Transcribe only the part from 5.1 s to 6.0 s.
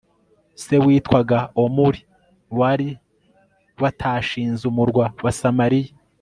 wa Samariya